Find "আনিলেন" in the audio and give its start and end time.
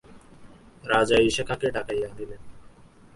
2.11-2.41